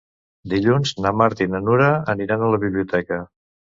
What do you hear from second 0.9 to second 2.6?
na Marta i na Nura aniran a